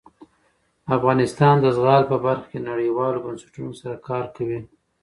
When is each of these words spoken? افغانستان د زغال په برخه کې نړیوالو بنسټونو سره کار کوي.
افغانستان 0.97 1.55
د 1.61 1.65
زغال 1.77 2.03
په 2.11 2.17
برخه 2.25 2.47
کې 2.51 2.59
نړیوالو 2.69 3.23
بنسټونو 3.25 3.71
سره 3.81 3.95
کار 4.07 4.25
کوي. 4.35 4.61